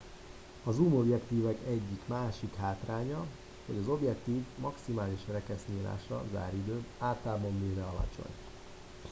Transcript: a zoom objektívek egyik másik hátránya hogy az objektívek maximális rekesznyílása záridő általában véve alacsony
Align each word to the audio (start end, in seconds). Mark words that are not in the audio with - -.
a 0.63 0.71
zoom 0.71 0.93
objektívek 0.95 1.57
egyik 1.67 2.01
másik 2.05 2.55
hátránya 2.55 3.25
hogy 3.65 3.77
az 3.77 3.87
objektívek 3.87 4.57
maximális 4.57 5.19
rekesznyílása 5.27 6.23
záridő 6.33 6.85
általában 6.97 7.61
véve 7.67 7.83
alacsony 7.83 8.33